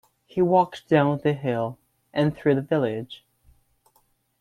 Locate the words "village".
2.63-3.23